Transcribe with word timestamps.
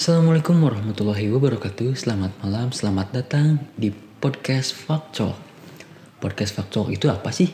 Assalamualaikum 0.00 0.64
warahmatullahi 0.64 1.28
wabarakatuh. 1.28 1.92
Selamat 1.92 2.32
malam, 2.40 2.72
selamat 2.72 3.20
datang 3.20 3.60
di 3.76 3.92
podcast 3.92 4.72
Fakcol 4.72 5.36
Podcast 6.16 6.56
Fakcol 6.56 6.96
itu 6.96 7.12
apa 7.12 7.28
sih? 7.28 7.52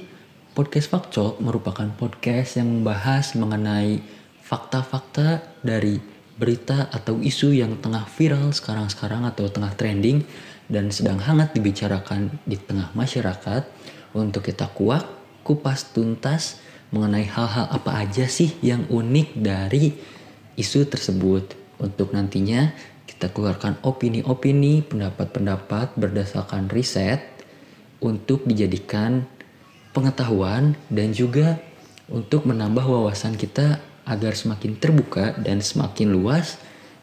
Podcast 0.54 0.86
Fakcol 0.86 1.42
merupakan 1.42 1.90
podcast 1.98 2.62
yang 2.62 2.70
membahas 2.70 3.34
mengenai 3.34 3.98
fakta-fakta 4.46 5.42
dari 5.58 5.98
berita 6.38 6.86
atau 6.94 7.18
isu 7.18 7.50
yang 7.50 7.82
tengah 7.82 8.06
viral 8.14 8.54
sekarang-sekarang 8.54 9.26
atau 9.26 9.50
tengah 9.50 9.74
trending 9.74 10.22
dan 10.70 10.94
sedang 10.94 11.18
hangat 11.18 11.50
dibicarakan 11.50 12.30
di 12.46 12.54
tengah 12.62 12.94
masyarakat. 12.94 13.66
Untuk 14.14 14.46
kita 14.46 14.70
kuak, 14.70 15.02
kupas 15.42 15.90
tuntas 15.90 16.62
mengenai 16.94 17.26
hal-hal 17.26 17.66
apa 17.74 18.06
aja 18.06 18.30
sih 18.30 18.54
yang 18.62 18.86
unik 18.86 19.34
dari 19.34 19.98
isu 20.54 20.86
tersebut 20.86 21.65
untuk 21.80 22.12
nantinya 22.16 22.72
kita 23.06 23.32
keluarkan 23.32 23.80
opini-opini, 23.86 24.84
pendapat-pendapat 24.84 25.96
berdasarkan 25.96 26.68
riset 26.68 27.22
untuk 28.02 28.44
dijadikan 28.44 29.24
pengetahuan 29.96 30.76
dan 30.92 31.16
juga 31.16 31.56
untuk 32.12 32.44
menambah 32.44 32.84
wawasan 32.84 33.40
kita 33.40 33.80
agar 34.06 34.36
semakin 34.36 34.78
terbuka 34.78 35.34
dan 35.40 35.64
semakin 35.64 36.12
luas 36.12 36.60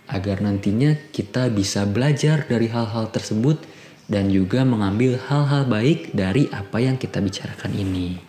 agar 0.07 0.43
nantinya 0.43 0.93
kita 1.11 1.49
bisa 1.49 1.87
belajar 1.87 2.45
dari 2.45 2.69
hal-hal 2.69 3.09
tersebut 3.09 3.59
dan 4.07 4.29
juga 4.29 4.67
mengambil 4.67 5.17
hal-hal 5.17 5.63
baik 5.65 6.11
dari 6.11 6.51
apa 6.51 6.83
yang 6.83 6.99
kita 6.99 7.23
bicarakan 7.23 7.71
ini. 7.73 8.19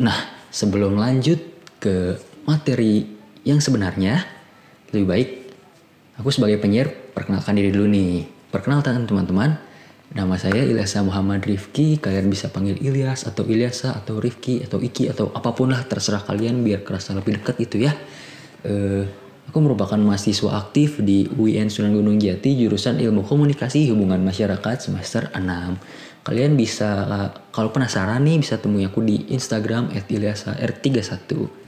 Nah, 0.00 0.48
sebelum 0.48 0.96
lanjut 0.96 1.42
ke 1.82 2.16
materi 2.46 3.04
yang 3.42 3.58
sebenarnya, 3.58 4.22
lebih 4.94 5.06
baik 5.06 5.30
Aku 6.16 6.32
sebagai 6.32 6.56
penyiar 6.56 6.88
perkenalkan 7.12 7.60
diri 7.60 7.68
dulu 7.68 7.92
nih. 7.92 8.24
Perkenalkan 8.48 9.04
teman-teman, 9.04 9.60
nama 10.16 10.40
saya 10.40 10.64
Ilyasa 10.64 11.04
Muhammad 11.04 11.44
Rifki. 11.44 12.00
Kalian 12.00 12.32
bisa 12.32 12.48
panggil 12.48 12.80
Ilyas 12.80 13.28
atau 13.28 13.44
Ilyasa 13.44 13.92
atau 13.92 14.16
Rifki 14.16 14.64
atau 14.64 14.80
Iki 14.80 15.12
atau 15.12 15.28
apa 15.36 15.52
pun 15.52 15.68
lah 15.68 15.84
terserah 15.84 16.24
kalian 16.24 16.64
biar 16.64 16.80
kerasa 16.88 17.12
lebih 17.12 17.36
dekat 17.36 17.60
itu 17.60 17.84
ya. 17.84 17.92
Uh, 18.64 19.04
aku 19.44 19.60
merupakan 19.60 20.00
mahasiswa 20.00 20.56
aktif 20.56 21.04
di 21.04 21.28
UIN 21.36 21.68
Sunan 21.68 21.92
Gunung 21.92 22.16
Jati 22.16 22.56
jurusan 22.64 22.96
Ilmu 22.96 23.20
Komunikasi 23.28 23.92
Hubungan 23.92 24.24
Masyarakat 24.24 24.88
semester 24.88 25.28
6. 25.36 26.24
Kalian 26.24 26.56
bisa 26.56 27.04
kalau 27.52 27.76
penasaran 27.76 28.24
nih 28.24 28.40
bisa 28.40 28.56
temui 28.56 28.88
aku 28.88 29.04
di 29.04 29.28
Instagram 29.36 29.92
@ilyasa_r31. 29.92 31.65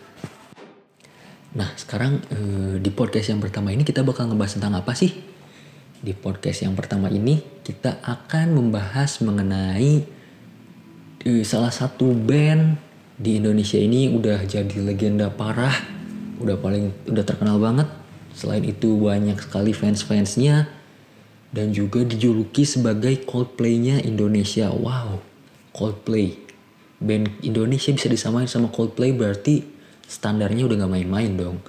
Nah 1.56 1.72
sekarang 1.80 2.20
eh, 2.28 2.76
di 2.76 2.92
podcast 2.92 3.32
yang 3.32 3.40
pertama 3.40 3.72
ini 3.72 3.80
kita 3.80 4.04
bakal 4.04 4.28
ngebahas 4.28 4.60
tentang 4.60 4.76
apa 4.76 4.92
sih? 4.92 5.16
Di 5.98 6.12
podcast 6.12 6.60
yang 6.60 6.76
pertama 6.76 7.08
ini 7.08 7.40
kita 7.64 8.04
akan 8.04 8.52
membahas 8.52 9.24
mengenai 9.24 10.04
eh, 11.24 11.44
salah 11.48 11.72
satu 11.72 12.12
band 12.12 12.76
di 13.16 13.40
Indonesia 13.40 13.80
ini 13.80 14.12
udah 14.12 14.44
jadi 14.44 14.76
legenda 14.84 15.32
parah, 15.32 15.72
udah 16.36 16.60
paling 16.60 16.92
udah 17.08 17.24
terkenal 17.24 17.56
banget. 17.56 17.88
Selain 18.36 18.62
itu 18.62 19.00
banyak 19.00 19.40
sekali 19.40 19.72
fans-fansnya 19.72 20.68
dan 21.48 21.72
juga 21.72 22.04
dijuluki 22.04 22.68
sebagai 22.68 23.24
Coldplay-nya 23.24 24.04
Indonesia. 24.04 24.68
Wow, 24.68 25.24
Coldplay. 25.72 26.36
Band 27.00 27.40
Indonesia 27.40 27.88
bisa 27.94 28.06
disamain 28.06 28.46
sama 28.50 28.68
Coldplay 28.68 29.16
berarti 29.16 29.77
standarnya 30.08 30.64
udah 30.64 30.76
gak 30.80 30.92
main-main 30.96 31.36
dong. 31.36 31.60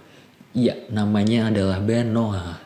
Iya, 0.55 0.87
namanya 0.89 1.51
adalah 1.51 1.83
band 1.83 2.09
Noah. 2.15 2.57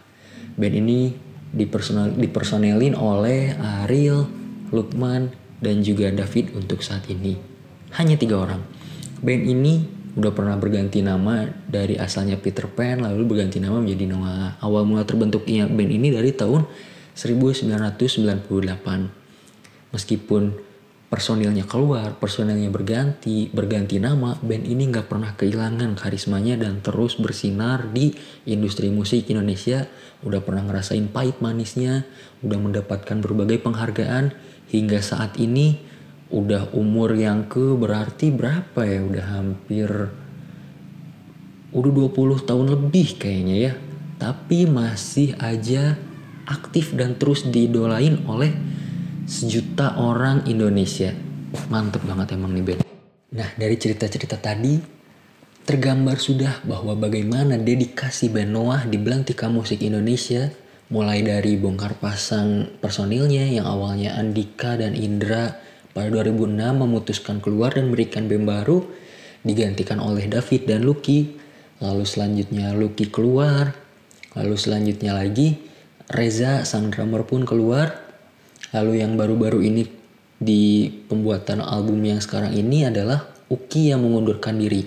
Band 0.54 0.76
ini 0.78 1.12
dipersonal, 1.50 2.14
dipersonelin 2.14 2.94
oleh 2.94 3.58
Ariel, 3.84 4.30
Lukman, 4.70 5.34
dan 5.60 5.82
juga 5.82 6.14
David 6.14 6.54
untuk 6.54 6.86
saat 6.86 7.10
ini. 7.10 7.36
Hanya 7.98 8.16
tiga 8.16 8.38
orang. 8.40 8.62
Band 9.20 9.44
ini 9.50 9.84
udah 10.14 10.30
pernah 10.30 10.54
berganti 10.62 11.02
nama 11.02 11.50
dari 11.66 11.98
asalnya 11.98 12.38
Peter 12.38 12.70
Pan 12.70 13.02
lalu 13.02 13.26
berganti 13.26 13.58
nama 13.58 13.82
menjadi 13.82 14.06
Noah. 14.14 14.62
Awal 14.62 14.86
mula 14.86 15.02
terbentuknya 15.10 15.66
band 15.66 15.90
ini 15.90 16.14
dari 16.14 16.30
tahun 16.30 16.70
1998. 17.18 18.14
Meskipun 19.94 20.73
personilnya 21.14 21.70
keluar, 21.70 22.18
personilnya 22.18 22.74
berganti, 22.74 23.46
berganti 23.54 24.02
nama, 24.02 24.34
band 24.42 24.66
ini 24.66 24.90
nggak 24.90 25.14
pernah 25.14 25.38
kehilangan 25.38 25.94
karismanya 25.94 26.58
dan 26.58 26.82
terus 26.82 27.22
bersinar 27.22 27.86
di 27.94 28.18
industri 28.50 28.90
musik 28.90 29.30
Indonesia. 29.30 29.86
Udah 30.26 30.42
pernah 30.42 30.66
ngerasain 30.66 31.06
pahit 31.14 31.38
manisnya, 31.38 32.10
udah 32.42 32.58
mendapatkan 32.58 33.22
berbagai 33.22 33.62
penghargaan 33.62 34.34
hingga 34.74 35.06
saat 35.06 35.38
ini 35.38 35.78
udah 36.34 36.74
umur 36.74 37.14
yang 37.14 37.46
ke 37.46 37.62
berarti 37.78 38.34
berapa 38.34 38.82
ya? 38.82 39.06
Udah 39.06 39.26
hampir 39.38 39.90
udah 41.78 41.92
20 42.10 42.42
tahun 42.42 42.68
lebih 42.74 43.22
kayaknya 43.22 43.56
ya. 43.70 43.74
Tapi 44.18 44.66
masih 44.66 45.38
aja 45.38 45.94
aktif 46.50 46.98
dan 46.98 47.22
terus 47.22 47.46
didolain 47.46 48.18
oleh 48.26 48.73
sejuta 49.24 49.96
orang 50.00 50.44
Indonesia. 50.48 51.16
Mantep 51.70 52.04
banget 52.04 52.36
emang 52.36 52.52
nih 52.52 52.64
Ben. 52.64 52.80
Nah 53.34 53.50
dari 53.56 53.76
cerita-cerita 53.80 54.38
tadi 54.38 54.78
tergambar 55.64 56.20
sudah 56.20 56.60
bahwa 56.68 56.94
bagaimana 57.00 57.56
dedikasi 57.56 58.28
Ben 58.28 58.52
Noah 58.52 58.84
di 58.84 59.00
Belantika 59.00 59.48
Musik 59.48 59.80
Indonesia 59.80 60.52
mulai 60.92 61.24
dari 61.24 61.56
bongkar 61.56 61.98
pasang 61.98 62.68
personilnya 62.84 63.48
yang 63.48 63.66
awalnya 63.66 64.20
Andika 64.20 64.76
dan 64.76 64.94
Indra 64.94 65.56
pada 65.96 66.12
2006 66.12 66.54
memutuskan 66.76 67.40
keluar 67.40 67.74
dan 67.74 67.88
memberikan 67.90 68.28
band 68.28 68.46
baru 68.46 68.84
digantikan 69.42 70.04
oleh 70.04 70.28
David 70.28 70.68
dan 70.68 70.84
Lucky 70.84 71.40
lalu 71.80 72.04
selanjutnya 72.04 72.76
Lucky 72.76 73.08
keluar 73.08 73.72
lalu 74.36 74.56
selanjutnya 74.60 75.16
lagi 75.16 75.64
Reza 76.12 76.68
sang 76.68 76.92
drummer 76.92 77.24
pun 77.24 77.48
keluar 77.48 78.03
Lalu 78.74 79.06
yang 79.06 79.14
baru-baru 79.14 79.62
ini 79.62 79.86
di 80.42 80.90
pembuatan 80.90 81.62
album 81.62 82.02
yang 82.04 82.20
sekarang 82.20 82.58
ini 82.58 82.90
adalah 82.90 83.30
Uki 83.48 83.94
yang 83.94 84.02
mengundurkan 84.02 84.58
diri. 84.58 84.82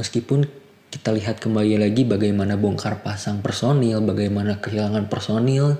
Meskipun 0.00 0.48
kita 0.88 1.12
lihat 1.12 1.40
kembali 1.40 1.76
lagi 1.76 2.08
bagaimana 2.08 2.56
bongkar 2.56 3.04
pasang 3.04 3.44
personil, 3.44 4.00
bagaimana 4.00 4.60
kehilangan 4.64 5.12
personil, 5.12 5.76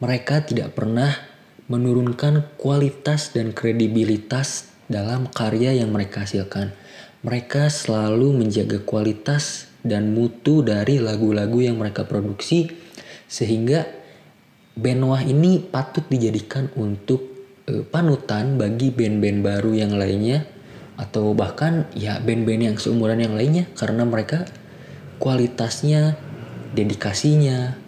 mereka 0.00 0.40
tidak 0.40 0.72
pernah 0.72 1.12
menurunkan 1.68 2.56
kualitas 2.60 3.32
dan 3.32 3.52
kredibilitas 3.52 4.72
dalam 4.88 5.28
karya 5.28 5.76
yang 5.76 5.92
mereka 5.92 6.24
hasilkan. 6.24 6.72
Mereka 7.24 7.72
selalu 7.72 8.36
menjaga 8.36 8.84
kualitas 8.84 9.68
dan 9.80 10.12
mutu 10.12 10.60
dari 10.60 11.00
lagu-lagu 11.00 11.60
yang 11.60 11.80
mereka 11.80 12.04
produksi 12.04 12.68
sehingga 13.28 14.03
Benoah 14.74 15.22
ini 15.22 15.62
patut 15.62 16.02
dijadikan 16.10 16.66
untuk 16.74 17.22
uh, 17.70 17.86
panutan 17.86 18.58
bagi 18.58 18.90
band-band 18.90 19.46
baru 19.46 19.70
yang 19.70 19.94
lainnya 19.94 20.42
atau 20.98 21.34
bahkan 21.34 21.86
ya 21.94 22.18
band-band 22.18 22.74
yang 22.74 22.76
seumuran 22.78 23.22
yang 23.22 23.34
lainnya 23.38 23.70
karena 23.78 24.02
mereka 24.02 24.46
kualitasnya, 25.22 26.18
dedikasinya, 26.74 27.78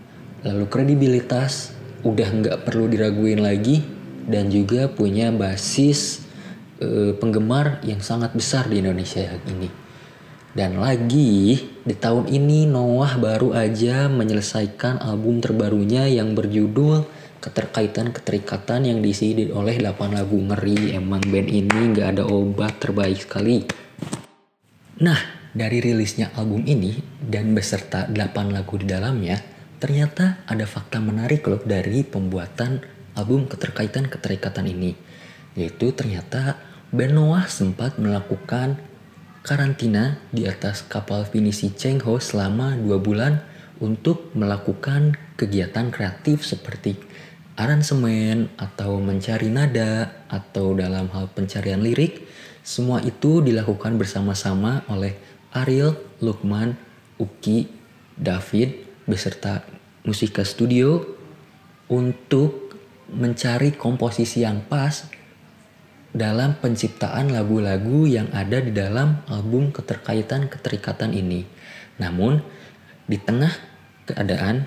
lalu 0.47 0.67
kredibilitas 0.71 1.75
udah 2.07 2.29
nggak 2.31 2.59
perlu 2.63 2.87
diraguin 2.87 3.43
lagi 3.43 3.83
dan 4.31 4.47
juga 4.47 4.87
punya 4.87 5.35
basis 5.35 6.23
uh, 6.79 7.19
penggemar 7.19 7.83
yang 7.83 7.99
sangat 7.99 8.31
besar 8.31 8.71
di 8.71 8.79
Indonesia 8.79 9.27
ini. 9.51 9.86
Dan 10.57 10.81
lagi 10.81 11.61
di 11.85 11.93
tahun 11.93 12.33
ini 12.33 12.65
Noah 12.65 13.21
baru 13.21 13.53
aja 13.53 14.09
menyelesaikan 14.09 15.05
album 15.05 15.45
terbarunya 15.45 16.09
yang 16.09 16.33
berjudul 16.33 17.05
Keterkaitan-Keterikatan 17.45 18.89
yang 18.89 19.05
diisi 19.05 19.37
oleh 19.53 19.77
8 19.77 20.17
lagu 20.17 20.41
ngeri. 20.41 20.97
Emang 20.97 21.21
band 21.21 21.53
ini 21.53 21.93
gak 21.93 22.17
ada 22.17 22.25
obat 22.25 22.81
terbaik 22.81 23.29
sekali. 23.29 23.69
Nah, 25.05 25.21
dari 25.53 25.77
rilisnya 25.85 26.33
album 26.33 26.65
ini 26.65 27.05
dan 27.21 27.53
beserta 27.53 28.09
8 28.09 28.49
lagu 28.49 28.81
di 28.81 28.89
dalamnya, 28.89 29.37
ternyata 29.77 30.41
ada 30.49 30.65
fakta 30.65 31.05
menarik 31.05 31.45
loh 31.45 31.61
dari 31.69 32.01
pembuatan 32.01 32.81
album 33.13 33.45
Keterkaitan-Keterikatan 33.45 34.65
ini. 34.73 34.97
Yaitu 35.53 35.93
ternyata 35.93 36.57
band 36.89 37.13
Noah 37.13 37.45
sempat 37.45 38.01
melakukan 38.01 38.96
karantina 39.47 40.19
di 40.35 40.51
atas 40.51 40.83
kapal 40.83 41.23
finisi 41.23 41.71
Cheng 41.71 42.03
Ho 42.03 42.19
selama 42.19 42.75
dua 42.75 42.99
bulan 42.99 43.39
untuk 43.79 44.35
melakukan 44.35 45.15
kegiatan 45.39 45.95
kreatif 45.95 46.43
seperti 46.43 46.99
aransemen 47.55 48.51
atau 48.59 48.99
mencari 48.99 49.47
nada 49.47 50.11
atau 50.27 50.75
dalam 50.75 51.07
hal 51.15 51.31
pencarian 51.31 51.79
lirik. 51.79 52.27
Semua 52.67 52.99
itu 53.07 53.39
dilakukan 53.39 53.95
bersama-sama 53.95 54.83
oleh 54.91 55.15
Ariel, 55.55 55.95
Lukman, 56.19 56.75
Uki, 57.23 57.71
David 58.19 58.83
beserta 59.07 59.63
Musika 60.03 60.43
Studio 60.43 61.07
untuk 61.87 62.75
mencari 63.15 63.79
komposisi 63.79 64.43
yang 64.43 64.67
pas 64.67 65.07
dalam 66.17 66.57
penciptaan 66.57 67.29
lagu-lagu 67.29 68.09
yang 68.09 68.33
ada 68.33 68.65
di 68.65 68.73
dalam 68.73 69.21
album 69.29 69.69
keterkaitan 69.69 70.49
keterikatan 70.49 71.13
ini. 71.13 71.45
Namun, 72.01 72.41
di 73.05 73.21
tengah 73.21 73.53
keadaan 74.09 74.65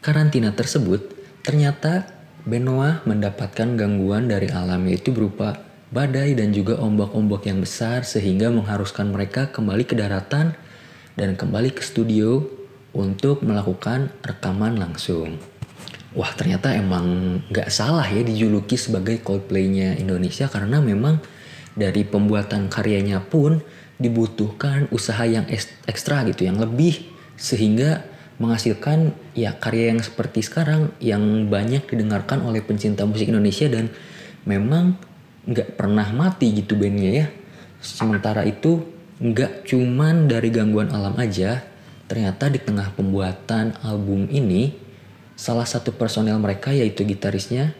karantina 0.00 0.56
tersebut, 0.56 1.12
ternyata 1.44 2.08
Benoa 2.40 3.04
mendapatkan 3.04 3.76
gangguan 3.76 4.24
dari 4.24 4.48
alam 4.48 4.88
yaitu 4.88 5.12
berupa 5.12 5.60
badai 5.92 6.32
dan 6.32 6.56
juga 6.56 6.80
ombak-ombak 6.80 7.44
yang 7.44 7.60
besar 7.60 8.00
sehingga 8.00 8.48
mengharuskan 8.48 9.12
mereka 9.12 9.52
kembali 9.52 9.84
ke 9.84 9.92
daratan 9.92 10.56
dan 11.20 11.36
kembali 11.36 11.76
ke 11.76 11.84
studio 11.84 12.40
untuk 12.96 13.44
melakukan 13.44 14.08
rekaman 14.24 14.80
langsung. 14.80 15.36
Wah 16.10 16.34
ternyata 16.34 16.74
emang 16.74 17.38
gak 17.54 17.70
salah 17.70 18.02
ya 18.10 18.26
dijuluki 18.26 18.74
sebagai 18.74 19.22
Coldplay-nya 19.22 19.94
Indonesia 19.94 20.50
karena 20.50 20.82
memang 20.82 21.22
dari 21.78 22.02
pembuatan 22.02 22.66
karyanya 22.66 23.22
pun 23.22 23.62
dibutuhkan 24.00 24.90
usaha 24.90 25.22
yang 25.22 25.46
ekstra 25.86 26.26
gitu 26.26 26.50
yang 26.50 26.58
lebih. 26.58 27.06
Sehingga 27.38 28.02
menghasilkan 28.42 29.14
ya 29.38 29.54
karya 29.54 29.94
yang 29.94 30.00
seperti 30.02 30.42
sekarang 30.42 30.90
yang 30.98 31.46
banyak 31.46 31.86
didengarkan 31.86 32.42
oleh 32.42 32.64
pencinta 32.64 33.06
musik 33.06 33.30
Indonesia 33.30 33.70
dan 33.70 33.92
memang 34.48 34.98
nggak 35.46 35.78
pernah 35.78 36.10
mati 36.10 36.50
gitu 36.58 36.74
bandnya 36.74 37.10
ya. 37.22 37.26
Sementara 37.78 38.42
itu 38.42 38.82
nggak 39.20 39.68
cuman 39.68 40.26
dari 40.26 40.48
gangguan 40.50 40.90
alam 40.90 41.14
aja 41.20 41.60
ternyata 42.08 42.48
di 42.50 42.58
tengah 42.58 42.90
pembuatan 42.96 43.76
album 43.84 44.26
ini 44.32 44.89
salah 45.40 45.64
satu 45.64 45.96
personel 45.96 46.36
mereka 46.36 46.68
yaitu 46.68 47.08
gitarisnya 47.08 47.72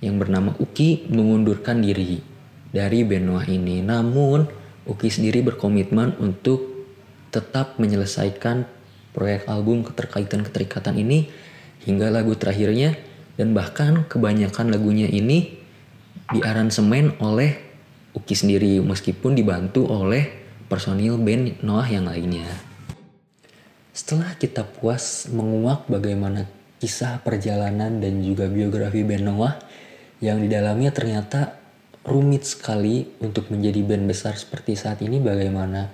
yang 0.00 0.16
bernama 0.16 0.56
Uki 0.56 1.12
mengundurkan 1.12 1.84
diri 1.84 2.24
dari 2.72 3.04
Benoa 3.04 3.44
ini 3.52 3.84
namun 3.84 4.48
Uki 4.88 5.12
sendiri 5.12 5.44
berkomitmen 5.44 6.16
untuk 6.24 6.88
tetap 7.28 7.76
menyelesaikan 7.76 8.64
proyek 9.12 9.44
album 9.44 9.84
keterkaitan 9.84 10.40
keterikatan 10.40 10.96
ini 10.96 11.28
hingga 11.84 12.08
lagu 12.08 12.32
terakhirnya 12.32 12.96
dan 13.36 13.52
bahkan 13.52 14.08
kebanyakan 14.08 14.72
lagunya 14.72 15.04
ini 15.04 15.60
diaransemen 16.32 17.20
oleh 17.20 17.60
Uki 18.16 18.32
sendiri 18.32 18.80
meskipun 18.80 19.36
dibantu 19.36 19.84
oleh 19.84 20.32
personil 20.72 21.20
band 21.20 21.60
Noah 21.60 21.88
yang 21.92 22.08
lainnya. 22.08 22.48
Setelah 23.92 24.32
kita 24.36 24.64
puas 24.64 25.28
menguak 25.28 25.88
bagaimana 25.88 26.61
kisah 26.82 27.22
perjalanan 27.22 28.02
dan 28.02 28.18
juga 28.26 28.50
biografi 28.50 29.06
band 29.06 29.30
Noah 29.30 29.54
yang 30.18 30.42
di 30.42 30.50
dalamnya 30.50 30.90
ternyata 30.90 31.54
rumit 32.02 32.42
sekali 32.42 33.06
untuk 33.22 33.54
menjadi 33.54 33.86
band 33.86 34.10
besar 34.10 34.34
seperti 34.34 34.74
saat 34.74 34.98
ini 35.06 35.22
bagaimana 35.22 35.86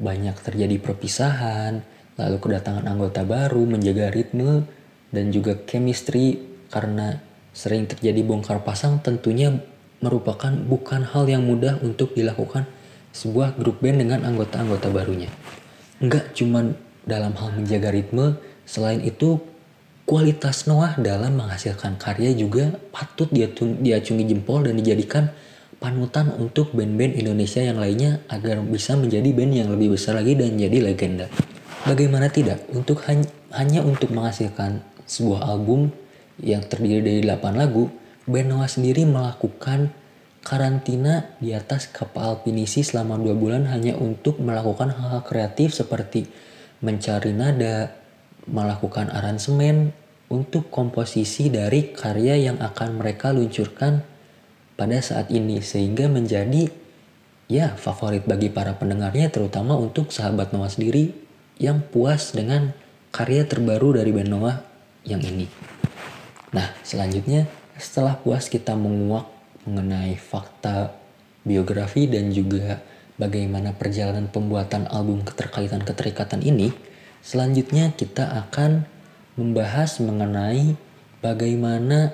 banyak 0.00 0.32
terjadi 0.40 0.80
perpisahan, 0.80 1.84
lalu 2.16 2.36
kedatangan 2.40 2.88
anggota 2.88 3.28
baru 3.28 3.68
menjaga 3.68 4.08
ritme 4.08 4.64
dan 5.12 5.28
juga 5.28 5.52
chemistry 5.68 6.40
karena 6.72 7.20
sering 7.52 7.84
terjadi 7.84 8.24
bongkar 8.24 8.64
pasang 8.64 9.04
tentunya 9.04 9.52
merupakan 10.00 10.48
bukan 10.48 11.04
hal 11.04 11.28
yang 11.28 11.44
mudah 11.44 11.76
untuk 11.84 12.16
dilakukan 12.16 12.64
sebuah 13.12 13.60
grup 13.60 13.84
band 13.84 14.00
dengan 14.00 14.24
anggota-anggota 14.24 14.88
barunya. 14.88 15.28
Enggak 16.00 16.32
cuma 16.32 16.72
dalam 17.04 17.36
hal 17.36 17.52
menjaga 17.52 17.92
ritme, 17.92 18.40
selain 18.64 19.04
itu 19.04 19.51
kualitas 20.04 20.66
Noah 20.66 20.98
dalam 20.98 21.38
menghasilkan 21.38 21.96
karya 21.96 22.34
juga 22.34 22.74
patut 22.90 23.30
diacungi 23.32 24.24
jempol 24.26 24.66
dan 24.66 24.78
dijadikan 24.78 25.30
panutan 25.82 26.30
untuk 26.38 26.70
band-band 26.74 27.18
Indonesia 27.18 27.58
yang 27.58 27.82
lainnya 27.82 28.22
agar 28.30 28.62
bisa 28.62 28.94
menjadi 28.94 29.34
band 29.34 29.52
yang 29.52 29.68
lebih 29.74 29.98
besar 29.98 30.14
lagi 30.14 30.38
dan 30.38 30.54
jadi 30.54 30.78
legenda. 30.78 31.26
Bagaimana 31.82 32.30
tidak, 32.30 32.62
untuk 32.70 33.02
hanya 33.50 33.82
untuk 33.82 34.14
menghasilkan 34.14 34.78
sebuah 35.02 35.42
album 35.50 35.90
yang 36.38 36.62
terdiri 36.62 37.02
dari 37.02 37.20
8 37.26 37.58
lagu, 37.58 37.90
Benoa 38.22 38.70
sendiri 38.70 39.02
melakukan 39.02 39.90
karantina 40.46 41.34
di 41.42 41.50
atas 41.50 41.90
kapal 41.90 42.46
pinisi 42.46 42.86
selama 42.86 43.18
dua 43.18 43.34
bulan 43.34 43.66
hanya 43.66 43.98
untuk 43.98 44.38
melakukan 44.38 44.94
hal-hal 44.94 45.26
kreatif 45.26 45.74
seperti 45.74 46.30
mencari 46.82 47.34
nada, 47.34 48.01
melakukan 48.48 49.10
aransemen 49.12 49.94
untuk 50.32 50.72
komposisi 50.72 51.52
dari 51.52 51.92
karya 51.92 52.50
yang 52.50 52.58
akan 52.58 52.98
mereka 52.98 53.30
luncurkan 53.36 54.02
pada 54.74 54.98
saat 55.04 55.28
ini 55.28 55.60
sehingga 55.60 56.08
menjadi 56.08 56.72
ya 57.52 57.76
favorit 57.76 58.24
bagi 58.24 58.48
para 58.48 58.72
pendengarnya 58.72 59.28
terutama 59.28 59.76
untuk 59.76 60.08
sahabat 60.08 60.56
Noah 60.56 60.72
sendiri 60.72 61.12
yang 61.60 61.84
puas 61.84 62.32
dengan 62.32 62.72
karya 63.12 63.44
terbaru 63.44 64.00
dari 64.00 64.10
band 64.10 64.30
Noah 64.32 64.56
yang 65.04 65.20
ini. 65.20 65.46
Nah, 66.56 66.72
selanjutnya 66.80 67.44
setelah 67.76 68.16
puas 68.16 68.48
kita 68.48 68.72
menguak 68.72 69.28
mengenai 69.68 70.16
fakta 70.16 70.96
biografi 71.44 72.08
dan 72.08 72.32
juga 72.32 72.80
bagaimana 73.20 73.76
perjalanan 73.76 74.26
pembuatan 74.32 74.88
album 74.88 75.22
keterkaitan 75.22 75.84
keterikatan 75.84 76.40
ini, 76.40 76.72
selanjutnya 77.22 77.94
kita 77.94 78.28
akan 78.46 78.84
membahas 79.38 80.02
mengenai 80.02 80.76
bagaimana 81.24 82.12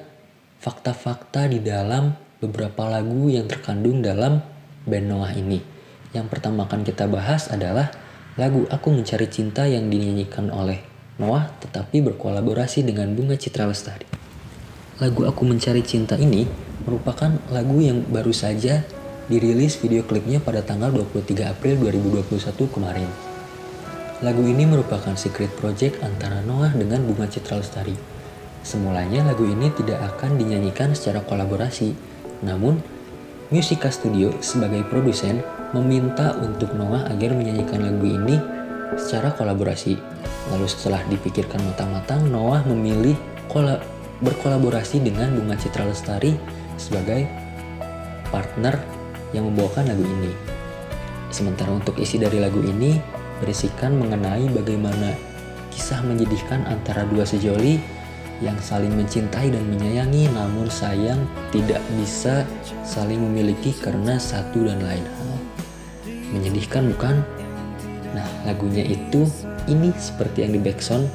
fakta-fakta 0.62 1.50
di 1.50 1.58
dalam 1.58 2.14
beberapa 2.38 2.86
lagu 2.86 3.26
yang 3.26 3.50
terkandung 3.50 4.04
dalam 4.04 4.44
band 4.86 5.06
Noah 5.10 5.32
ini. 5.34 5.58
Yang 6.14 6.26
pertama 6.30 6.70
akan 6.70 6.86
kita 6.86 7.10
bahas 7.10 7.50
adalah 7.50 7.90
lagu 8.38 8.64
Aku 8.70 8.94
Mencari 8.94 9.26
Cinta 9.26 9.66
yang 9.66 9.90
dinyanyikan 9.90 10.52
oleh 10.54 10.78
Noah 11.18 11.50
tetapi 11.58 11.98
berkolaborasi 12.06 12.86
dengan 12.86 13.10
Bunga 13.18 13.34
Citra 13.34 13.66
Lestari. 13.66 14.06
Lagu 15.02 15.26
Aku 15.26 15.42
Mencari 15.42 15.82
Cinta 15.82 16.14
ini 16.14 16.46
merupakan 16.86 17.34
lagu 17.50 17.82
yang 17.82 18.06
baru 18.06 18.30
saja 18.30 18.86
dirilis 19.26 19.76
video 19.76 20.06
klipnya 20.06 20.38
pada 20.38 20.62
tanggal 20.62 20.94
23 20.94 21.52
April 21.52 21.74
2021 21.82 22.30
kemarin. 22.70 23.27
Lagu 24.18 24.42
ini 24.42 24.66
merupakan 24.66 25.14
secret 25.14 25.50
project 25.58 26.02
antara 26.02 26.42
Noah 26.42 26.74
dengan 26.74 27.06
Bunga 27.06 27.30
Citra 27.30 27.62
Lestari. 27.62 27.94
Semulanya 28.66 29.22
lagu 29.22 29.46
ini 29.46 29.70
tidak 29.78 30.02
akan 30.14 30.34
dinyanyikan 30.34 30.90
secara 30.92 31.22
kolaborasi, 31.22 31.94
namun 32.42 32.82
Musica 33.54 33.88
Studio 33.88 34.34
sebagai 34.42 34.82
produsen 34.90 35.40
meminta 35.70 36.34
untuk 36.42 36.74
Noah 36.74 37.06
agar 37.08 37.32
menyanyikan 37.32 37.78
lagu 37.78 38.04
ini 38.04 38.36
secara 38.98 39.30
kolaborasi. 39.38 39.94
Lalu 40.50 40.66
setelah 40.66 41.00
dipikirkan 41.06 41.62
matang-matang, 41.62 42.26
Noah 42.26 42.66
memilih 42.66 43.14
kolaborasi 43.46 43.96
berkolaborasi 44.18 44.98
dengan 44.98 45.30
Bunga 45.34 45.54
Citra 45.54 45.86
Lestari 45.86 46.34
sebagai 46.74 47.26
partner 48.34 48.74
yang 49.30 49.46
membawakan 49.46 49.94
lagu 49.94 50.02
ini. 50.02 50.32
Sementara 51.30 51.70
untuk 51.70 51.94
isi 52.00 52.16
dari 52.18 52.40
lagu 52.40 52.58
ini 52.64 52.98
berisikan 53.38 53.96
mengenai 53.98 54.46
bagaimana 54.50 55.14
kisah 55.70 56.02
menyedihkan 56.02 56.66
antara 56.66 57.06
dua 57.06 57.22
sejoli 57.22 57.78
yang 58.38 58.54
saling 58.62 58.94
mencintai 58.94 59.50
dan 59.50 59.64
menyayangi 59.66 60.30
namun 60.30 60.70
sayang 60.70 61.18
tidak 61.50 61.82
bisa 61.98 62.46
saling 62.86 63.18
memiliki 63.18 63.74
karena 63.74 64.14
satu 64.18 64.62
dan 64.62 64.78
lain 64.82 65.02
hal. 65.02 65.32
Menyedihkan 66.34 66.90
bukan? 66.94 67.22
Nah 68.14 68.26
lagunya 68.46 68.86
itu 68.86 69.26
ini 69.66 69.90
seperti 69.98 70.46
yang 70.46 70.54
di 70.54 70.60
backsound 70.62 71.06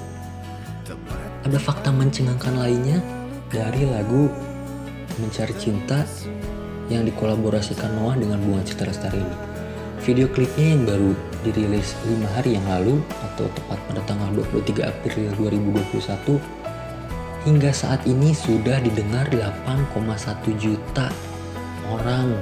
ada 1.43 1.59
fakta 1.59 1.91
mencengangkan 1.91 2.55
lainnya 2.55 3.03
dari 3.51 3.83
lagu 3.83 4.31
Mencari 5.19 5.53
Cinta 5.61 6.01
yang 6.89 7.05
dikolaborasikan 7.05 7.93
Noah 7.99 8.17
dengan 8.17 8.41
Bunga 8.41 8.65
Citra 8.65 8.89
Lestari 8.89 9.21
ini. 9.21 9.52
Video 10.03 10.27
klipnya 10.27 10.75
yang 10.75 10.83
baru 10.83 11.15
dirilis 11.47 11.95
5 12.03 12.27
hari 12.35 12.59
yang 12.59 12.67
lalu 12.67 12.99
atau 13.23 13.47
tepat 13.55 13.79
pada 13.87 14.03
tanggal 14.03 14.35
23 14.51 14.83
April 14.83 15.31
2021 15.39 16.43
hingga 17.47 17.71
saat 17.71 18.03
ini 18.03 18.35
sudah 18.35 18.83
didengar 18.83 19.31
8,1 19.31 19.95
juta 20.59 21.07
orang 21.87 22.35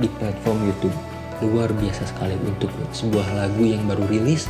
di 0.00 0.08
platform 0.16 0.64
YouTube. 0.64 0.96
Luar 1.44 1.68
biasa 1.76 2.08
sekali 2.08 2.40
untuk 2.40 2.72
sebuah 2.96 3.28
lagu 3.36 3.68
yang 3.68 3.84
baru 3.84 4.08
rilis 4.08 4.48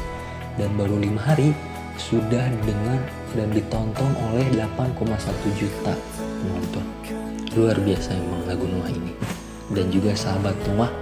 dan 0.55 0.71
baru 0.79 1.03
5 1.03 1.27
hari 1.27 1.51
sudah 1.99 2.47
didengar 2.63 3.03
dan 3.35 3.51
ditonton 3.51 4.15
oleh 4.31 4.47
8,1 4.63 5.59
juta 5.59 5.99
penonton. 6.39 6.87
Luar 7.59 7.75
biasa 7.83 8.15
emang 8.15 8.47
lagu 8.47 8.63
Noah 8.71 8.95
ini. 8.95 9.11
Dan 9.75 9.91
juga 9.91 10.15
sahabat 10.15 10.55
Noah 10.71 10.93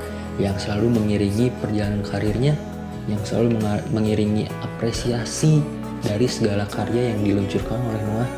yang 0.40 0.56
selalu 0.56 0.97
mengiringi 0.97 1.52
perjalanan 1.61 2.00
karirnya, 2.00 2.56
yang 3.06 3.20
selalu 3.28 3.61
mengiringi 3.92 4.49
apresiasi 4.64 5.61
dari 6.00 6.25
segala 6.25 6.64
karya 6.64 7.12
yang 7.12 7.20
diluncurkan 7.20 7.76
oleh 7.76 8.02
Noah. 8.09 8.30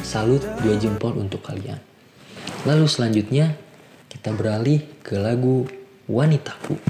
Salut 0.00 0.40
dua 0.64 0.80
jempol 0.80 1.12
untuk 1.20 1.44
kalian. 1.44 1.76
Lalu 2.64 2.88
selanjutnya 2.88 3.52
kita 4.08 4.32
beralih 4.32 4.80
ke 5.04 5.20
lagu 5.20 5.68
Wanitaku. 6.08 6.80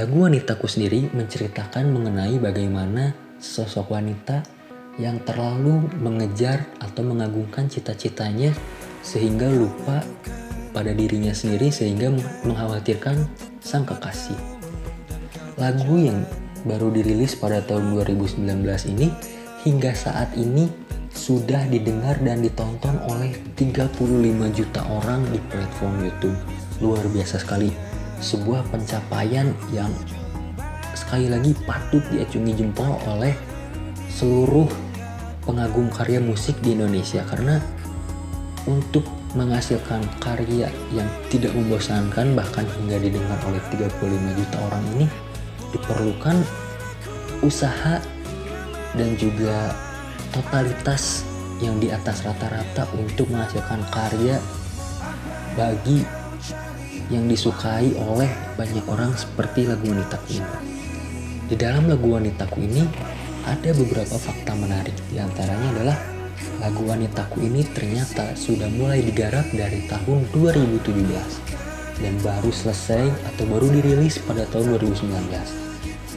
Lagu 0.00 0.16
Wanitaku 0.24 0.64
sendiri 0.64 1.12
menceritakan 1.12 1.92
mengenai 1.92 2.40
bagaimana 2.40 3.12
sosok 3.36 3.92
wanita 3.92 4.40
yang 4.96 5.20
terlalu 5.26 5.84
mengejar 6.00 6.64
atau 6.80 7.02
mengagungkan 7.04 7.68
cita-citanya 7.68 8.56
sehingga 9.04 9.50
lupa 9.52 10.00
pada 10.74 10.90
dirinya 10.90 11.30
sendiri 11.30 11.70
sehingga 11.70 12.10
mengkhawatirkan 12.42 13.30
sang 13.62 13.86
kekasih. 13.86 14.36
Lagu 15.54 15.94
yang 15.94 16.26
baru 16.66 16.90
dirilis 16.90 17.38
pada 17.38 17.62
tahun 17.62 17.94
2019 17.94 18.42
ini 18.90 19.14
hingga 19.62 19.94
saat 19.94 20.34
ini 20.34 20.66
sudah 21.14 21.62
didengar 21.70 22.18
dan 22.26 22.42
ditonton 22.42 22.98
oleh 23.06 23.30
35 23.54 24.02
juta 24.50 24.82
orang 24.90 25.22
di 25.30 25.38
platform 25.46 25.94
YouTube. 26.02 26.36
Luar 26.82 27.06
biasa 27.06 27.38
sekali. 27.38 27.70
Sebuah 28.18 28.66
pencapaian 28.74 29.54
yang 29.70 29.92
sekali 30.98 31.30
lagi 31.30 31.54
patut 31.68 32.02
diacungi 32.10 32.52
jempol 32.56 32.98
oleh 33.06 33.36
seluruh 34.10 34.66
pengagum 35.44 35.86
karya 35.92 36.18
musik 36.18 36.56
di 36.64 36.72
Indonesia 36.72 37.22
karena 37.28 37.60
untuk 38.64 39.04
menghasilkan 39.34 40.02
karya 40.22 40.70
yang 40.94 41.10
tidak 41.28 41.50
membosankan 41.52 42.38
bahkan 42.38 42.66
hingga 42.78 43.02
didengar 43.02 43.38
oleh 43.50 43.60
35 43.74 44.38
juta 44.38 44.56
orang 44.70 44.84
ini 44.94 45.06
diperlukan 45.74 46.38
usaha 47.42 47.98
dan 48.94 49.10
juga 49.18 49.74
totalitas 50.30 51.26
yang 51.58 51.82
di 51.82 51.90
atas 51.90 52.22
rata-rata 52.22 52.86
untuk 52.94 53.26
menghasilkan 53.30 53.82
karya 53.90 54.38
bagi 55.58 56.06
yang 57.12 57.26
disukai 57.28 57.94
oleh 57.98 58.30
banyak 58.56 58.82
orang 58.88 59.12
seperti 59.14 59.68
lagu 59.68 59.86
Wanitaku 59.86 60.40
ini. 60.40 60.54
Di 61.50 61.54
dalam 61.58 61.84
lagu 61.90 62.06
Wanitaku 62.10 62.64
ini 62.64 62.82
ada 63.44 63.70
beberapa 63.76 64.16
fakta 64.16 64.56
menarik. 64.56 64.96
Di 65.12 65.20
antaranya 65.20 65.68
adalah 65.76 65.96
lagu 66.58 66.82
Wanitaku 66.86 67.44
ini 67.44 67.66
ternyata 67.74 68.32
sudah 68.34 68.66
mulai 68.72 69.04
digarap 69.04 69.44
dari 69.52 69.84
tahun 69.90 70.26
2017 70.32 70.94
dan 72.02 72.14
baru 72.22 72.50
selesai 72.50 73.06
atau 73.34 73.44
baru 73.46 73.70
dirilis 73.70 74.18
pada 74.24 74.42
tahun 74.50 74.78
2019 74.82 75.64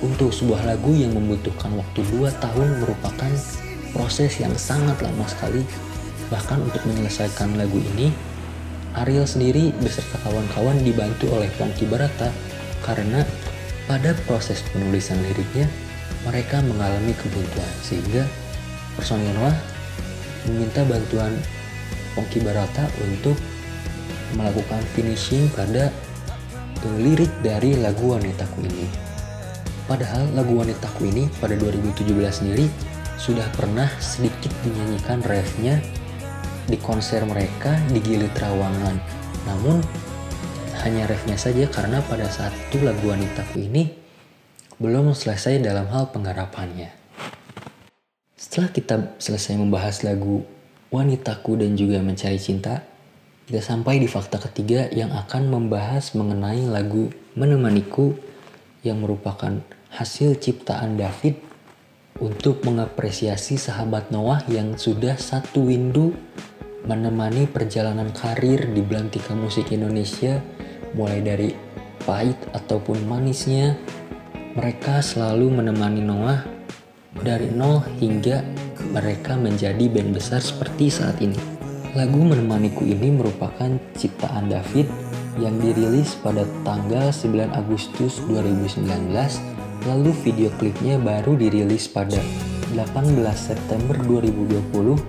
untuk 0.02 0.30
sebuah 0.30 0.66
lagu 0.66 0.94
yang 0.94 1.14
membutuhkan 1.14 1.74
waktu 1.74 2.02
2 2.14 2.30
tahun 2.38 2.68
merupakan 2.82 3.32
proses 3.94 4.38
yang 4.38 4.54
sangat 4.54 5.02
lama 5.02 5.26
sekali. 5.26 5.66
Bahkan 6.28 6.60
untuk 6.60 6.84
menyelesaikan 6.86 7.56
lagu 7.56 7.80
ini, 7.96 8.12
Ariel 8.94 9.26
sendiri 9.26 9.72
beserta 9.80 10.20
kawan-kawan 10.28 10.84
dibantu 10.84 11.32
oleh 11.34 11.48
Ponky 11.56 11.88
Barata 11.88 12.30
karena 12.84 13.24
pada 13.88 14.12
proses 14.28 14.60
penulisan 14.70 15.18
liriknya 15.24 15.66
mereka 16.28 16.60
mengalami 16.66 17.16
kebuntuan 17.16 17.72
sehingga 17.80 18.28
personil 19.00 19.32
Noah 19.38 19.56
meminta 20.48 20.82
bantuan 20.88 21.36
Ponky 22.16 22.42
Barata 22.42 22.90
untuk 23.06 23.38
melakukan 24.34 24.82
finishing 24.98 25.48
pada 25.54 25.94
lirik 26.98 27.30
dari 27.44 27.76
lagu 27.78 28.16
Wanitaku 28.16 28.64
ini. 28.64 28.88
Padahal 29.88 30.28
lagu 30.36 30.56
Wanitaku 30.56 31.08
ini 31.08 31.28
pada 31.40 31.56
2017 31.56 32.08
sendiri 32.32 32.66
sudah 33.20 33.46
pernah 33.56 33.88
sedikit 34.00 34.52
dinyanyikan 34.64 35.20
refnya 35.26 35.80
di 36.68 36.78
konser 36.80 37.24
mereka 37.24 37.76
di 37.92 38.00
Gili 38.04 38.28
Trawangan. 38.36 38.96
Namun 39.48 39.80
hanya 40.84 41.08
refnya 41.10 41.40
saja 41.40 41.66
karena 41.68 42.00
pada 42.06 42.28
saat 42.28 42.54
itu 42.70 42.84
lagu 42.84 43.08
Wanitaku 43.08 43.64
ini 43.64 43.90
belum 44.78 45.16
selesai 45.16 45.58
dalam 45.64 45.90
hal 45.90 46.14
penggarapannya. 46.14 47.07
Setelah 48.38 48.70
kita 48.70 48.96
selesai 49.18 49.58
membahas 49.58 50.06
lagu 50.06 50.46
Wanitaku 50.94 51.58
dan 51.58 51.74
juga 51.74 52.06
Mencari 52.06 52.38
Cinta, 52.38 52.86
kita 53.50 53.66
sampai 53.66 53.98
di 53.98 54.06
fakta 54.06 54.38
ketiga 54.38 54.86
yang 54.94 55.10
akan 55.10 55.50
membahas 55.50 56.14
mengenai 56.14 56.70
lagu 56.70 57.10
Menemaniku 57.34 58.14
yang 58.86 59.02
merupakan 59.02 59.58
hasil 59.90 60.38
ciptaan 60.38 61.02
David 61.02 61.42
untuk 62.22 62.62
mengapresiasi 62.62 63.58
sahabat 63.58 64.14
Noah 64.14 64.46
yang 64.46 64.78
sudah 64.78 65.18
satu 65.18 65.66
windu 65.74 66.14
menemani 66.86 67.50
perjalanan 67.50 68.14
karir 68.14 68.70
di 68.70 68.86
belantika 68.86 69.34
musik 69.34 69.74
Indonesia 69.74 70.38
mulai 70.94 71.26
dari 71.26 71.50
pahit 72.06 72.38
ataupun 72.54 73.02
manisnya. 73.10 73.74
Mereka 74.54 75.02
selalu 75.02 75.62
menemani 75.62 76.02
Noah 76.06 76.57
dari 77.24 77.50
nol 77.50 77.82
hingga 77.98 78.44
mereka 78.94 79.38
menjadi 79.38 79.88
band 79.90 80.14
besar 80.18 80.42
seperti 80.42 80.90
saat 80.92 81.18
ini. 81.22 81.38
Lagu 81.96 82.22
Menemaniku 82.22 82.86
ini 82.86 83.10
merupakan 83.10 83.74
ciptaan 83.98 84.52
David 84.52 84.86
yang 85.42 85.58
dirilis 85.62 86.18
pada 86.20 86.46
tanggal 86.66 87.10
9 87.10 87.54
Agustus 87.54 88.22
2019 88.26 89.58
Lalu 89.86 90.12
video 90.26 90.50
klipnya 90.58 90.98
baru 90.98 91.40
dirilis 91.40 91.86
pada 91.86 92.18
18 92.76 93.14
September 93.38 93.96
2020 94.04 95.00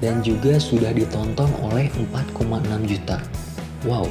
dan 0.00 0.18
juga 0.24 0.58
sudah 0.58 0.90
ditonton 0.90 1.46
oleh 1.62 1.86
4,6 2.34 2.90
juta. 2.90 3.22
Wow, 3.84 4.10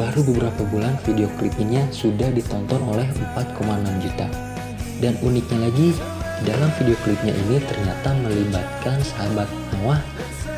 baru 0.00 0.24
beberapa 0.24 0.66
bulan 0.66 0.96
video 1.06 1.28
klip 1.38 1.54
ini 1.62 1.84
sudah 1.94 2.32
ditonton 2.34 2.80
oleh 2.90 3.06
4,6 3.38 4.02
juta. 4.02 4.26
Dan 4.98 5.14
uniknya 5.22 5.70
lagi, 5.70 5.94
dalam 6.42 6.70
video 6.78 6.98
klipnya 7.06 7.34
ini 7.34 7.62
ternyata 7.62 8.14
melibatkan 8.18 8.98
sahabat 9.02 9.46
Noah 9.78 10.00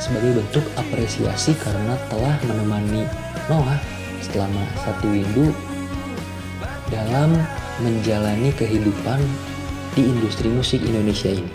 sebagai 0.01 0.41
bentuk 0.41 0.65
apresiasi 0.77 1.53
karena 1.61 1.97
telah 2.09 2.37
menemani 2.45 3.05
Noah 3.49 3.77
selama 4.25 4.65
satu 4.81 5.07
minggu 5.09 5.53
dalam 6.89 7.37
menjalani 7.85 8.55
kehidupan 8.57 9.21
di 9.95 10.03
industri 10.09 10.49
musik 10.49 10.81
Indonesia 10.83 11.31
ini. 11.31 11.53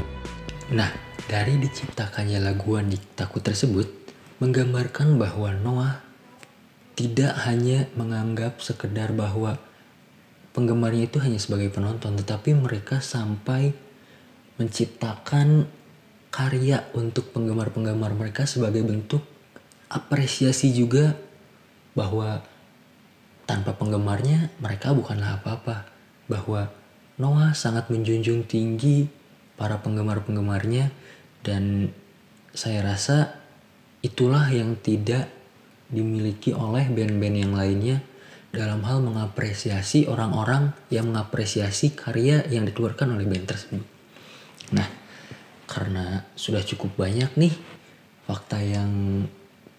Nah, 0.74 0.90
dari 1.26 1.58
diciptakannya 1.58 2.40
laguan 2.42 2.90
Diktaku 2.90 3.42
tersebut 3.42 3.88
menggambarkan 4.40 5.18
bahwa 5.18 5.52
Noah 5.58 5.94
tidak 6.94 7.34
hanya 7.48 7.88
menganggap 7.96 8.60
sekedar 8.60 9.16
bahwa 9.16 9.56
penggemarnya 10.52 11.08
itu 11.08 11.18
hanya 11.24 11.40
sebagai 11.40 11.72
penonton, 11.72 12.20
tetapi 12.20 12.56
mereka 12.56 13.00
sampai 13.00 13.72
menciptakan 14.60 15.66
karya 16.30 16.86
untuk 16.94 17.34
penggemar-penggemar 17.34 18.14
mereka 18.14 18.46
sebagai 18.46 18.86
bentuk 18.86 19.26
apresiasi 19.90 20.70
juga 20.76 21.18
bahwa 21.98 22.46
tanpa 23.50 23.74
penggemarnya 23.74 24.54
mereka 24.62 24.94
bukanlah 24.94 25.42
apa-apa 25.42 25.90
bahwa 26.30 26.70
Noah 27.18 27.58
sangat 27.58 27.90
menjunjung 27.90 28.46
tinggi 28.46 29.10
para 29.58 29.82
penggemar-penggemarnya 29.82 30.94
dan 31.42 31.90
saya 32.54 32.86
rasa 32.86 33.36
itulah 34.06 34.48
yang 34.54 34.78
tidak 34.80 35.28
dimiliki 35.90 36.54
oleh 36.54 36.86
band-band 36.88 37.36
yang 37.36 37.54
lainnya 37.58 37.98
dalam 38.54 38.86
hal 38.86 39.02
mengapresiasi 39.02 40.06
orang-orang 40.06 40.72
yang 40.94 41.10
mengapresiasi 41.10 41.98
karya 41.98 42.46
yang 42.54 42.70
dikeluarkan 42.70 43.18
oleh 43.18 43.26
band 43.26 43.46
tersebut. 43.50 43.99
Nah, 44.76 44.88
karena 45.70 46.26
sudah 46.34 46.62
cukup 46.66 46.98
banyak 46.98 47.30
nih 47.38 47.54
fakta 48.26 48.62
yang 48.62 49.26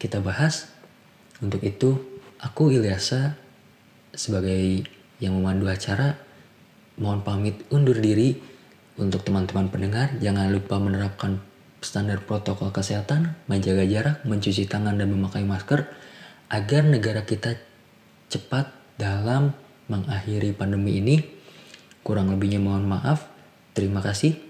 kita 0.01 0.19
bahas, 0.19 0.71
untuk 1.39 1.63
itu 1.63 1.99
aku 2.43 2.75
Ilyasa 2.75 3.37
sebagai 4.11 4.85
yang 5.23 5.39
memandu 5.39 5.71
acara 5.71 6.19
mohon 6.99 7.23
pamit 7.23 7.63
undur 7.71 7.97
diri 7.97 8.37
untuk 9.01 9.23
teman-teman 9.25 9.73
pendengar 9.73 10.13
jangan 10.19 10.53
lupa 10.53 10.77
menerapkan 10.77 11.41
standar 11.81 12.21
protokol 12.21 12.69
kesehatan, 12.69 13.33
menjaga 13.49 13.85
jarak, 13.89 14.17
mencuci 14.29 14.69
tangan 14.69 15.01
dan 15.01 15.09
memakai 15.09 15.45
masker 15.45 15.89
agar 16.53 16.83
negara 16.85 17.25
kita 17.25 17.57
cepat 18.29 18.69
dalam 19.01 19.57
mengakhiri 19.89 20.53
pandemi 20.53 21.01
ini. 21.01 21.17
Kurang 22.05 22.33
lebihnya 22.33 22.61
mohon 22.61 22.85
maaf. 22.85 23.29
Terima 23.73 24.05
kasih. 24.05 24.50